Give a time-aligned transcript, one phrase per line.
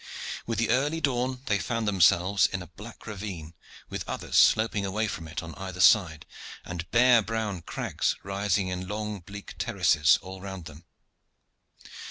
[0.47, 3.53] With the early dawn they found themselves in a black ravine,
[3.87, 6.25] with others sloping away from it on either side,
[6.65, 10.85] and the bare brown crags rising in long bleak terraces all round them.